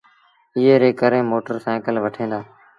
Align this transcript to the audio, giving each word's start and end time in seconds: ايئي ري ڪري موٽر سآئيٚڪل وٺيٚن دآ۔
ايئي 0.57 0.75
ري 0.81 0.91
ڪري 1.01 1.19
موٽر 1.31 1.55
سآئيٚڪل 1.65 1.95
وٺيٚن 2.03 2.27
دآ۔ 2.31 2.39